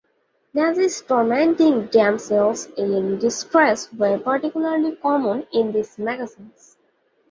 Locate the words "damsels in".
1.85-3.19